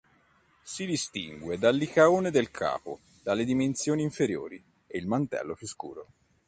Si 0.63 0.87
distingue 0.87 1.59
dal 1.59 1.75
licaone 1.75 2.31
del 2.31 2.49
Capo 2.49 3.01
dalle 3.21 3.43
dimensioni 3.45 4.01
inferiori 4.01 4.55
e 4.87 4.97
il 4.97 5.05
mantello 5.05 5.53
più 5.53 5.67
scuro. 5.67 6.07